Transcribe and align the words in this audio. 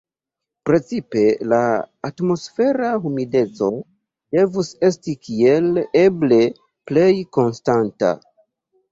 Precipe 0.67 1.19
la 1.49 1.57
atmosfera 2.07 2.87
humideco 3.09 3.67
devus 4.37 4.71
esti 4.89 5.15
kiel 5.27 5.67
eble 6.05 6.41
plej 6.93 7.05
konstanta. 7.39 8.11